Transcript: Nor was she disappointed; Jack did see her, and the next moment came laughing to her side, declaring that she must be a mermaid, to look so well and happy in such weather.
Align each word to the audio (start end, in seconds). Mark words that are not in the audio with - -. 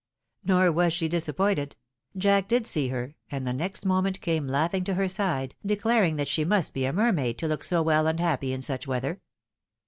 Nor 0.43 0.71
was 0.71 0.93
she 0.93 1.07
disappointed; 1.07 1.75
Jack 2.17 2.47
did 2.47 2.65
see 2.65 2.87
her, 2.87 3.13
and 3.29 3.45
the 3.45 3.53
next 3.53 3.85
moment 3.85 4.19
came 4.19 4.47
laughing 4.47 4.83
to 4.85 4.95
her 4.95 5.07
side, 5.07 5.53
declaring 5.63 6.15
that 6.15 6.27
she 6.27 6.43
must 6.43 6.73
be 6.73 6.85
a 6.85 6.91
mermaid, 6.91 7.37
to 7.37 7.47
look 7.47 7.63
so 7.63 7.83
well 7.83 8.07
and 8.07 8.19
happy 8.19 8.51
in 8.51 8.63
such 8.63 8.87
weather. 8.87 9.21